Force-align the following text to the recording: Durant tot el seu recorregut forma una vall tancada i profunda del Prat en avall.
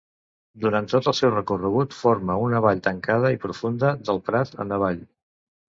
Durant 0.63 0.87
tot 0.93 1.09
el 1.11 1.15
seu 1.17 1.33
recorregut 1.35 1.93
forma 1.99 2.39
una 2.47 2.63
vall 2.67 2.83
tancada 2.91 3.35
i 3.37 3.41
profunda 3.47 3.95
del 4.09 4.25
Prat 4.31 4.61
en 4.67 4.79
avall. 4.81 5.07